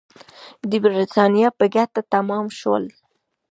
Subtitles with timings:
[0.69, 2.83] د برېټانیا په ګټه تمام شول.